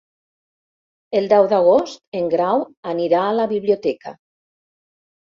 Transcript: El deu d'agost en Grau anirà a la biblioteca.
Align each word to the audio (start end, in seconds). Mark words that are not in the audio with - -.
El 1.17 1.27
deu 1.33 1.43
d'agost 1.51 2.01
en 2.19 2.31
Grau 2.31 2.63
anirà 2.93 3.19
a 3.25 3.35
la 3.41 3.45
biblioteca. 3.53 4.15